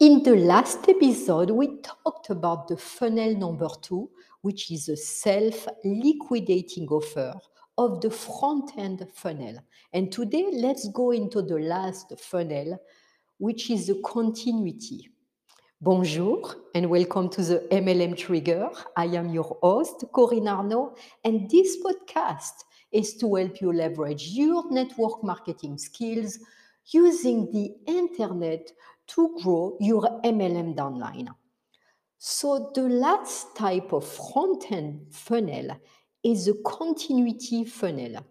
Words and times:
In 0.00 0.22
the 0.22 0.34
last 0.34 0.88
episode, 0.88 1.50
we 1.50 1.76
talked 1.82 2.30
about 2.30 2.68
the 2.68 2.76
funnel 2.78 3.36
number 3.36 3.68
two, 3.82 4.08
which 4.40 4.70
is 4.70 4.88
a 4.88 4.96
self 4.96 5.68
liquidating 5.84 6.88
offer 6.88 7.34
of 7.76 8.00
the 8.00 8.08
front 8.08 8.78
end 8.78 9.06
funnel. 9.12 9.56
And 9.92 10.10
today, 10.10 10.52
let's 10.54 10.88
go 10.88 11.10
into 11.10 11.42
the 11.42 11.58
last 11.58 12.18
funnel, 12.18 12.80
which 13.36 13.68
is 13.68 13.88
the 13.88 14.00
continuity. 14.02 15.10
Bonjour 15.82 16.50
and 16.74 16.88
welcome 16.88 17.28
to 17.28 17.42
the 17.42 17.58
MLM 17.70 18.16
Trigger. 18.16 18.70
I 18.96 19.04
am 19.04 19.28
your 19.34 19.58
host, 19.62 20.06
Corinne 20.14 20.48
Arnaud, 20.48 20.94
and 21.24 21.50
this 21.50 21.76
podcast 21.84 22.64
is 22.90 23.18
to 23.18 23.34
help 23.34 23.60
you 23.60 23.70
leverage 23.70 24.28
your 24.28 24.64
network 24.72 25.22
marketing 25.22 25.76
skills 25.76 26.38
using 26.86 27.50
the 27.52 27.74
internet 27.86 28.72
to 29.14 29.38
grow 29.42 29.76
your 29.80 30.20
MLM 30.22 30.74
downline. 30.74 31.28
So 32.18 32.70
the 32.74 32.82
last 32.82 33.56
type 33.56 33.92
of 33.92 34.06
front-end 34.06 35.06
funnel 35.10 35.80
is 36.22 36.48
a 36.48 36.54
continuity 36.64 37.64
funnel. 37.64 38.26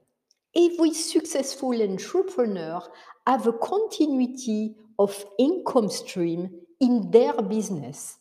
Every 0.56 0.94
successful 0.94 1.82
entrepreneur 1.82 2.82
have 3.26 3.48
a 3.48 3.54
continuity 3.54 4.76
of 4.98 5.26
income 5.38 5.90
stream 5.90 6.50
in 6.80 7.10
their 7.12 7.34
business. 7.42 8.18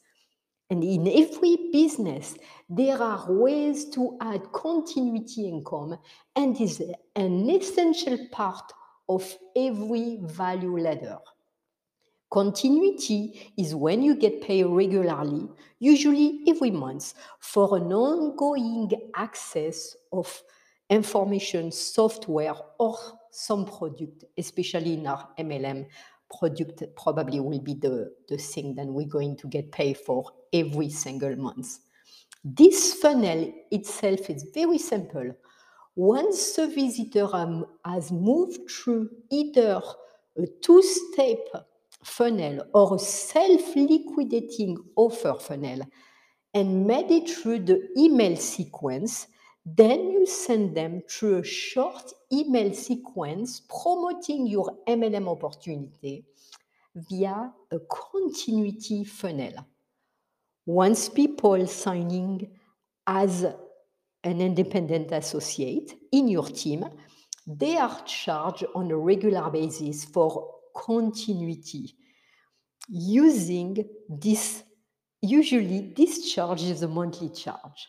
And 0.71 0.85
in 0.85 1.09
every 1.09 1.71
business, 1.73 2.35
there 2.69 3.03
are 3.03 3.33
ways 3.33 3.87
to 3.91 4.19
add 4.21 4.53
continuity 4.53 5.49
income 5.49 5.99
and 6.37 6.61
is 6.61 6.83
an 7.17 7.49
essential 7.49 8.19
part 8.31 8.73
of 9.09 9.35
every 9.57 10.19
value 10.23 10.79
ladder. 10.79 11.19
Continuity 12.31 13.53
is 13.57 13.75
when 13.75 14.03
you 14.03 14.15
get 14.15 14.43
paid 14.43 14.65
regularly, 14.65 15.49
usually 15.79 16.41
every 16.47 16.71
month, 16.71 17.15
for 17.41 17.77
an 17.77 17.91
ongoing 17.93 18.91
access 19.15 19.97
of 20.13 20.43
information, 20.91 21.73
software, 21.73 22.55
or 22.79 22.99
some 23.31 23.65
product, 23.65 24.25
especially 24.37 24.95
in 24.95 25.07
our 25.07 25.29
MLM 25.39 25.87
product, 26.39 26.83
probably 26.97 27.41
will 27.41 27.61
be 27.61 27.75
the, 27.75 28.13
the 28.29 28.37
thing 28.37 28.75
that 28.75 28.87
we're 28.87 29.07
going 29.07 29.37
to 29.37 29.47
get 29.49 29.73
paid 29.73 29.97
for 29.97 30.31
every 30.53 30.91
single 30.91 31.35
month. 31.37 31.79
This 32.45 32.95
funnel 32.95 33.53
itself 33.71 34.29
is 34.29 34.47
very 34.55 34.79
simple. 34.79 35.35
Once 35.97 36.59
a 36.59 36.67
visitor 36.67 37.27
um, 37.35 37.65
has 37.85 38.13
moved 38.13 38.71
through 38.71 39.09
either 39.31 39.81
a 40.37 40.47
two 40.63 40.83
step 40.83 41.39
funnel 42.03 42.65
or 42.75 42.97
a 42.97 42.99
self 42.99 43.75
liquidating 43.77 44.77
offer 44.97 45.35
funnel 45.35 45.81
and 46.55 46.87
made 46.87 47.11
it 47.11 47.29
through 47.29 47.61
the 47.61 47.89
email 47.97 48.37
sequence, 48.37 49.27
then 49.65 50.11
you 50.11 50.27
send 50.27 50.77
them 50.77 51.03
through 51.09 51.39
a 51.39 51.45
short 51.45 52.13
email 52.33 52.73
sequence 52.73 53.63
promoting 53.69 54.47
your 54.47 54.79
MLM 54.87 55.29
opportunity 55.29 56.25
via 56.95 57.53
a 57.71 57.79
continuity 57.91 59.05
funnel. 59.05 59.67
Once 60.67 61.09
people 61.09 61.67
signing 61.67 62.51
as 63.07 63.45
an 64.25 64.41
independent 64.41 65.13
associate 65.13 65.95
in 66.13 66.29
your 66.29 66.47
team, 66.47 66.85
they 67.47 67.77
are 67.77 68.03
charged 68.05 68.65
on 68.75 68.91
a 68.91 68.97
regular 68.97 69.49
basis 69.51 70.05
for 70.05 70.58
continuity 70.79 71.95
using 72.89 73.85
this 74.09 74.63
usually 75.21 75.93
this 75.97 76.33
charge 76.33 76.63
is 76.63 76.83
a 76.83 76.89
monthly 76.89 77.31
charge. 77.31 77.89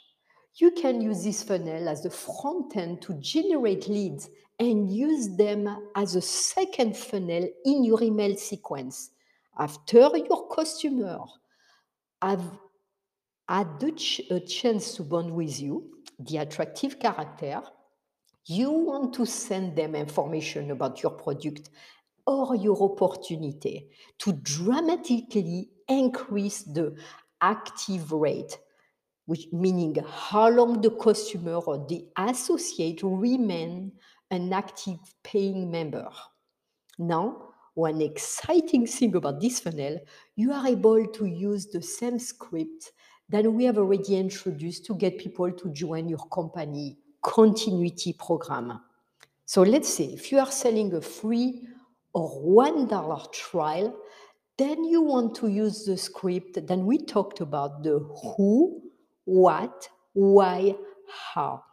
You 0.56 0.72
can 0.72 1.00
use 1.00 1.24
this 1.24 1.44
funnel 1.44 1.88
as 1.88 2.02
the 2.04 2.10
front 2.10 2.76
end 2.76 3.02
to 3.04 3.14
generate 3.20 3.88
leads 3.88 4.30
and 4.60 4.92
use 4.92 5.38
them 5.38 5.90
as 5.96 6.16
a 6.16 6.22
second 6.22 6.98
funnel 6.98 7.48
in 7.66 7.84
your 7.84 8.02
email 8.04 8.36
sequence 8.36 9.12
after 9.58 10.10
your 10.18 10.50
customer 10.50 11.20
have 12.22 12.44
had 13.48 13.84
a 14.32 14.40
chance 14.42 14.96
to 14.96 15.04
bond 15.04 15.32
with 15.32 15.62
you 15.62 15.92
the 16.20 16.38
attractive 16.38 17.00
character. 17.00 17.62
You 18.46 18.72
want 18.72 19.14
to 19.14 19.26
send 19.26 19.76
them 19.76 19.96
information 19.96 20.72
about 20.72 21.04
your 21.04 21.12
product 21.12 21.70
or 22.30 22.56
your 22.56 22.82
opportunity 22.82 23.90
to 24.20 24.34
dramatically 24.34 25.70
increase 25.88 26.64
the 26.64 26.96
active 27.42 28.12
rate, 28.12 28.58
which 29.26 29.48
meaning 29.52 29.96
how 30.08 30.50
long 30.50 30.82
the 30.82 30.92
customer 30.92 31.56
or 31.56 31.86
the 31.88 32.06
associate 32.18 33.02
remain 33.04 33.92
an 34.32 34.54
active 34.54 35.00
paying 35.24 35.70
member. 35.72 36.08
Now, 36.98 37.54
one 37.74 38.02
exciting 38.02 38.86
thing 38.86 39.16
about 39.16 39.40
this 39.40 39.60
funnel, 39.60 40.00
you 40.36 40.52
are 40.52 40.68
able 40.68 41.08
to 41.08 41.26
use 41.26 41.68
the 41.68 41.82
same 41.82 42.20
script 42.20 42.92
that 43.30 43.52
we 43.52 43.64
have 43.64 43.78
already 43.78 44.18
introduced 44.18 44.86
to 44.86 44.96
get 44.96 45.18
people 45.18 45.52
to 45.52 45.70
join 45.70 46.10
your 46.10 46.28
company 46.32 46.98
continuity 47.22 48.14
program. 48.14 48.82
So 49.46 49.62
let's 49.62 49.90
say 49.90 50.06
if 50.06 50.32
you 50.32 50.40
are 50.40 50.52
selling 50.52 50.94
a 50.94 51.02
free 51.02 51.68
or 52.20 52.42
$1 52.42 53.34
trial, 53.34 53.96
then 54.58 54.84
you 54.84 55.02
want 55.02 55.36
to 55.36 55.48
use 55.48 55.86
the 55.86 55.98
script. 55.98 56.68
Then 56.68 56.86
we 56.86 56.98
talked 56.98 57.40
about 57.40 57.82
the 57.84 58.00
who, 58.00 58.82
what, 59.26 59.88
why, 60.14 60.76
how. 61.34 61.64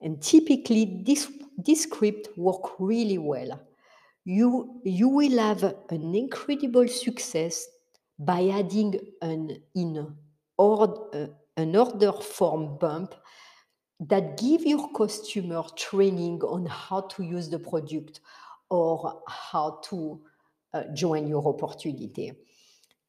And 0.00 0.22
typically, 0.22 1.02
this, 1.04 1.30
this 1.58 1.82
script 1.82 2.36
work 2.36 2.78
really 2.78 3.18
well. 3.18 3.60
You, 4.24 4.80
you 4.84 5.08
will 5.08 5.38
have 5.38 5.64
an 5.90 6.14
incredible 6.14 6.86
success 6.86 7.66
by 8.18 8.48
adding 8.48 9.00
an, 9.20 9.56
in 9.74 10.14
order, 10.56 10.94
uh, 11.12 11.26
an 11.56 11.74
order 11.74 12.12
form 12.12 12.78
bump 12.78 13.14
that 13.98 14.38
give 14.38 14.62
your 14.62 14.88
customer 14.92 15.62
training 15.76 16.40
on 16.42 16.66
how 16.66 17.02
to 17.02 17.22
use 17.22 17.48
the 17.48 17.58
product 17.58 18.20
or 18.72 19.22
how 19.28 19.78
to 19.84 20.18
uh, 20.72 20.84
join 20.94 21.26
your 21.26 21.46
opportunity. 21.46 22.32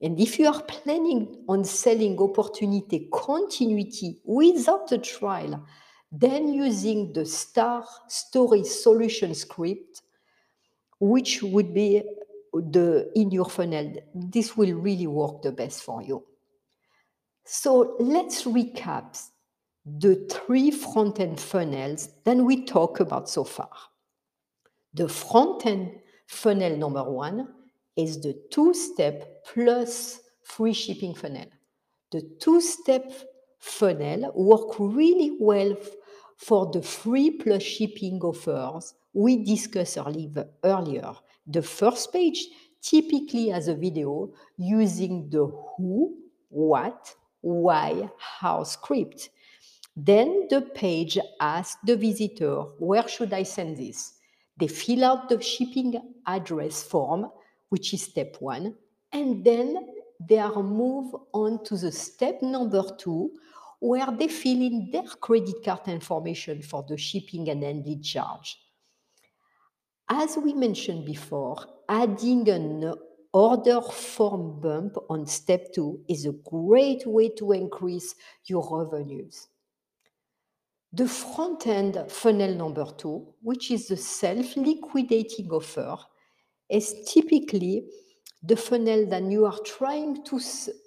And 0.01 0.19
if 0.19 0.37
you 0.37 0.47
are 0.47 0.61
planning 0.63 1.45
on 1.47 1.63
selling 1.63 2.19
opportunity 2.19 3.07
continuity 3.13 4.19
without 4.25 4.91
a 4.91 4.97
trial, 4.97 5.65
then 6.11 6.53
using 6.53 7.13
the 7.13 7.25
star 7.25 7.85
story 8.09 8.65
solution 8.65 9.33
script, 9.33 10.01
which 10.99 11.41
would 11.41 11.73
be 11.73 12.03
the 12.53 13.09
in 13.15 13.31
your 13.31 13.49
funnel, 13.49 13.93
this 14.13 14.57
will 14.57 14.73
really 14.73 15.07
work 15.07 15.41
the 15.43 15.53
best 15.53 15.81
for 15.81 16.01
you. 16.01 16.25
So 17.45 17.95
let's 17.99 18.43
recap 18.43 19.17
the 19.85 20.27
three 20.29 20.71
front-end 20.71 21.39
funnels 21.39 22.09
that 22.25 22.37
we 22.37 22.65
talk 22.65 22.99
about 22.99 23.29
so 23.29 23.45
far. 23.45 23.69
The 24.93 25.07
front 25.07 25.65
end 25.65 25.99
funnel 26.27 26.77
number 26.77 27.03
one 27.03 27.47
is 27.95 28.21
the 28.21 28.39
two 28.51 28.73
step 28.73 29.45
plus 29.45 30.21
free 30.43 30.73
shipping 30.73 31.15
funnel. 31.15 31.47
The 32.11 32.21
two 32.39 32.61
step 32.61 33.11
funnel 33.59 34.31
work 34.35 34.79
really 34.79 35.37
well 35.39 35.75
for 36.37 36.71
the 36.71 36.81
free 36.81 37.31
plus 37.31 37.63
shipping 37.63 38.19
offers 38.21 38.93
we 39.13 39.43
discussed 39.43 39.97
earlier. 40.63 41.13
The 41.47 41.61
first 41.61 42.11
page 42.11 42.47
typically 42.81 43.49
has 43.49 43.67
a 43.67 43.75
video 43.75 44.33
using 44.57 45.29
the 45.29 45.45
who, 45.45 46.17
what, 46.49 47.15
why, 47.41 48.09
how 48.17 48.63
script. 48.63 49.29
Then 49.95 50.47
the 50.49 50.61
page 50.61 51.19
asks 51.39 51.79
the 51.85 51.95
visitor, 51.95 52.61
where 52.79 53.07
should 53.07 53.31
I 53.33 53.43
send 53.43 53.77
this? 53.77 54.12
They 54.57 54.67
fill 54.67 55.03
out 55.03 55.29
the 55.29 55.41
shipping 55.41 55.99
address 56.25 56.83
form, 56.83 57.31
which 57.69 57.93
is 57.93 58.03
step 58.03 58.37
one, 58.39 58.75
and 59.11 59.43
then 59.43 59.87
they 60.19 60.37
are 60.37 60.63
moved 60.63 61.15
on 61.33 61.63
to 61.65 61.77
the 61.77 61.91
step 61.91 62.41
number 62.41 62.83
two, 62.97 63.31
where 63.79 64.11
they 64.11 64.27
fill 64.27 64.61
in 64.61 64.89
their 64.91 65.03
credit 65.03 65.63
card 65.63 65.87
information 65.87 66.61
for 66.61 66.85
the 66.87 66.97
shipping 66.97 67.49
and 67.49 67.63
handling 67.63 68.01
charge. 68.01 68.57
As 70.07 70.37
we 70.37 70.53
mentioned 70.53 71.05
before, 71.05 71.57
adding 71.89 72.47
an 72.49 72.93
order 73.33 73.81
form 73.81 74.61
bump 74.61 74.95
on 75.09 75.25
step 75.25 75.73
two 75.73 75.99
is 76.07 76.25
a 76.25 76.31
great 76.31 77.05
way 77.07 77.29
to 77.29 77.51
increase 77.51 78.15
your 78.45 78.85
revenues. 78.85 79.47
The 80.95 81.07
front 81.07 81.65
end 81.65 81.97
funnel 82.07 82.53
number 82.53 82.85
two, 82.85 83.33
which 83.41 83.71
is 83.71 83.87
the 83.87 83.97
self 83.97 84.55
liquidating 84.55 85.49
offer, 85.49 85.97
is 86.69 86.93
typically 87.07 87.85
the 88.43 88.55
funnel 88.55 89.07
that 89.07 89.23
you 89.23 89.47
are 89.47 89.57
trying 89.65 90.23
to, 90.23 90.39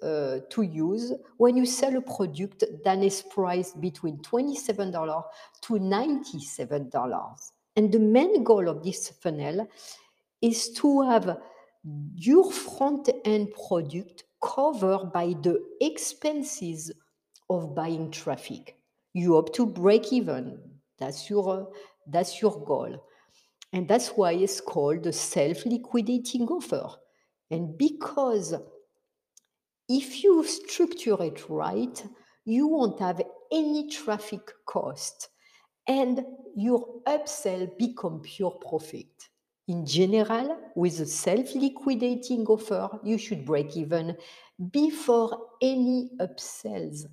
uh, 0.03 0.39
to 0.49 0.61
use 0.61 1.11
when 1.35 1.57
you 1.57 1.65
sell 1.65 1.93
a 1.97 2.01
product 2.01 2.63
that 2.85 3.03
is 3.03 3.21
priced 3.21 3.81
between 3.81 4.19
$27 4.19 5.23
to 5.63 5.73
$97. 5.73 7.51
And 7.75 7.91
the 7.91 7.99
main 7.99 8.45
goal 8.45 8.69
of 8.69 8.83
this 8.83 9.09
funnel 9.09 9.67
is 10.41 10.69
to 10.75 11.01
have 11.01 11.37
your 12.15 12.49
front 12.49 13.09
end 13.25 13.49
product 13.67 14.23
covered 14.41 15.11
by 15.11 15.35
the 15.41 15.59
expenses 15.81 16.93
of 17.49 17.75
buying 17.75 18.09
traffic. 18.09 18.76
You 19.17 19.33
hope 19.33 19.51
to 19.55 19.65
break 19.65 20.13
even. 20.13 20.59
That's 20.99 21.27
your, 21.27 21.71
that's 22.05 22.39
your 22.39 22.63
goal. 22.63 23.03
And 23.73 23.87
that's 23.87 24.09
why 24.09 24.33
it's 24.33 24.61
called 24.61 25.01
the 25.01 25.11
self 25.11 25.65
liquidating 25.65 26.47
offer. 26.47 26.87
And 27.49 27.75
because 27.75 28.53
if 29.89 30.23
you 30.23 30.43
structure 30.45 31.23
it 31.23 31.49
right, 31.49 32.05
you 32.45 32.67
won't 32.67 32.99
have 32.99 33.19
any 33.51 33.89
traffic 33.89 34.51
cost 34.67 35.29
and 35.87 36.23
your 36.55 37.01
upsell 37.07 37.75
become 37.79 38.19
pure 38.21 38.51
profit. 38.69 39.29
In 39.67 39.83
general, 39.83 40.59
with 40.75 40.99
a 40.99 41.07
self-liquidating 41.07 42.45
offer, 42.45 42.99
you 43.03 43.17
should 43.17 43.45
break 43.45 43.75
even 43.75 44.15
before 44.71 45.47
any 45.59 46.11
upsells. 46.19 47.05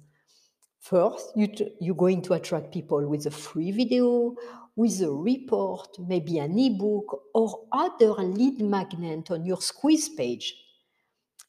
First, 0.84 1.32
you 1.34 1.48
you're 1.80 1.94
going 1.94 2.20
to 2.22 2.34
attract 2.34 2.70
people 2.70 3.08
with 3.08 3.24
a 3.24 3.30
free 3.30 3.70
video, 3.70 4.34
with 4.76 5.00
a 5.00 5.10
report, 5.10 5.98
maybe 5.98 6.38
an 6.38 6.58
ebook, 6.58 7.22
or 7.32 7.64
other 7.72 8.12
lead 8.22 8.60
magnet 8.60 9.30
on 9.30 9.46
your 9.46 9.62
squeeze 9.62 10.10
page. 10.10 10.54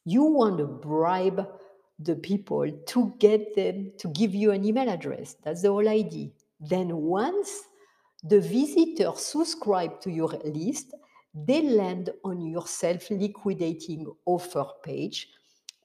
You 0.06 0.22
want 0.22 0.56
to 0.56 0.66
bribe 0.66 1.46
the 1.98 2.16
people 2.16 2.66
to 2.86 3.14
get 3.18 3.54
them 3.54 3.92
to 3.98 4.08
give 4.08 4.34
you 4.34 4.52
an 4.52 4.64
email 4.64 4.88
address. 4.88 5.36
That's 5.42 5.60
the 5.60 5.68
whole 5.68 5.86
idea. 5.86 6.30
Then, 6.58 6.96
once 6.96 7.50
the 8.22 8.40
visitors 8.40 9.20
subscribe 9.20 10.00
to 10.00 10.10
your 10.10 10.32
list, 10.46 10.94
they 11.34 11.60
land 11.60 12.08
on 12.24 12.40
your 12.40 12.66
self 12.66 13.10
liquidating 13.10 14.10
offer 14.24 14.64
page, 14.82 15.28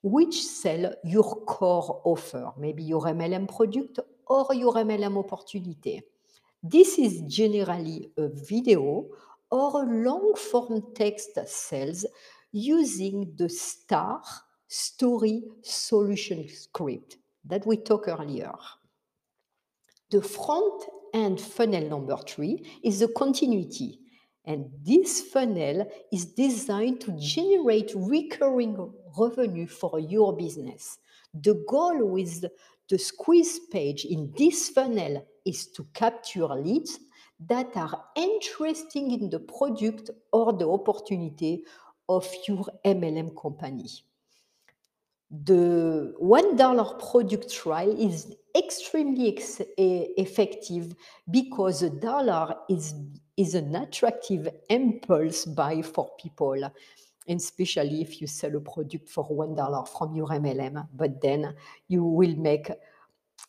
which 0.01 0.43
sell 0.43 0.93
your 1.03 1.45
core 1.45 2.01
offer, 2.03 2.51
maybe 2.57 2.83
your 2.83 3.01
MLM 3.01 3.47
product 3.47 3.99
or 4.27 4.53
your 4.53 4.73
MLM 4.73 5.17
opportunity. 5.17 6.01
This 6.63 6.97
is 6.97 7.21
generally 7.21 8.11
a 8.17 8.29
video 8.29 9.07
or 9.49 9.83
a 9.83 9.85
long 9.85 10.33
form 10.35 10.93
text 10.95 11.37
sales 11.47 12.05
using 12.51 13.33
the 13.35 13.49
STAR 13.49 14.21
story 14.67 15.43
solution 15.61 16.47
script 16.47 17.17
that 17.45 17.65
we 17.65 17.77
talked 17.77 18.07
earlier. 18.07 18.53
The 20.09 20.21
front 20.21 20.83
end 21.13 21.39
funnel 21.39 21.89
number 21.89 22.17
three 22.17 22.79
is 22.83 22.99
the 22.99 23.07
continuity. 23.09 24.00
And 24.45 24.71
this 24.81 25.21
funnel 25.21 25.87
is 26.11 26.25
designed 26.25 27.01
to 27.01 27.11
generate 27.19 27.91
recurring 27.95 28.91
revenue 29.17 29.67
for 29.67 29.99
your 29.99 30.35
business. 30.35 30.97
The 31.33 31.63
goal 31.67 32.05
with 32.05 32.45
the 32.89 32.97
squeeze 32.97 33.59
page 33.71 34.05
in 34.05 34.33
this 34.37 34.69
funnel 34.69 35.25
is 35.45 35.67
to 35.67 35.85
capture 35.93 36.47
leads 36.47 36.99
that 37.47 37.75
are 37.75 38.03
interesting 38.15 39.11
in 39.11 39.29
the 39.29 39.39
product 39.39 40.09
or 40.31 40.53
the 40.53 40.67
opportunity 40.67 41.63
of 42.09 42.27
your 42.47 42.65
MLM 42.85 43.39
company. 43.39 43.89
The 45.29 46.13
$1 46.21 47.11
product 47.11 47.51
trial 47.51 47.95
is 47.97 48.35
extremely 48.55 49.35
ex- 49.35 49.61
effective 49.77 50.95
because 51.29 51.81
the 51.81 51.89
dollar 51.89 52.55
is, 52.69 52.93
is 53.37 53.55
an 53.55 53.75
attractive 53.75 54.47
impulse 54.69 55.45
buy 55.45 55.81
for 55.81 56.09
people, 56.19 56.71
especially 57.27 58.01
if 58.01 58.21
you 58.21 58.27
sell 58.27 58.55
a 58.55 58.59
product 58.59 59.09
for 59.09 59.27
$1 59.29 59.87
from 59.97 60.15
your 60.15 60.27
MLM, 60.27 60.87
but 60.93 61.21
then 61.21 61.55
you 61.87 62.03
will 62.03 62.35
make 62.35 62.71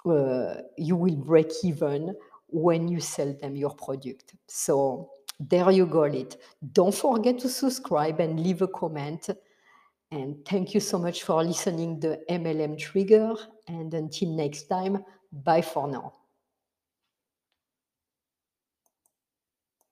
uh, 0.06 0.54
you 0.76 0.96
will 0.96 1.16
break 1.16 1.50
even 1.62 2.14
when 2.48 2.88
you 2.88 3.00
sell 3.00 3.32
them 3.40 3.56
your 3.56 3.74
product. 3.74 4.34
So 4.46 5.10
there 5.38 5.70
you 5.70 5.86
got 5.86 6.14
it. 6.14 6.40
Don't 6.72 6.94
forget 6.94 7.38
to 7.40 7.48
subscribe 7.48 8.20
and 8.20 8.40
leave 8.40 8.62
a 8.62 8.68
comment. 8.68 9.30
And 10.10 10.44
thank 10.44 10.74
you 10.74 10.80
so 10.80 10.98
much 10.98 11.22
for 11.22 11.42
listening 11.42 12.00
the 12.00 12.20
MLM 12.28 12.78
Trigger. 12.78 13.34
And 13.66 13.92
until 13.94 14.30
next 14.30 14.64
time, 14.64 15.04
bye 15.32 15.62
for 15.62 15.88
now. 15.88 16.12